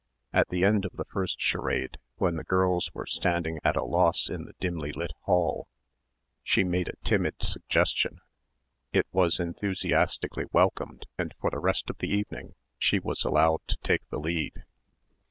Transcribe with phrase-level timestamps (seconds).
[0.33, 4.31] At the end of the first charade, when the girls were standing at a loss
[4.31, 5.67] in the dimly lit hall,
[6.41, 8.19] she made a timid suggestion.
[8.93, 13.77] It was enthusiastically welcomed and for the rest of the evening she was allowed to
[13.83, 14.63] take the lead.